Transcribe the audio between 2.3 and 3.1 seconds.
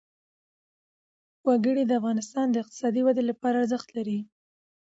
د اقتصادي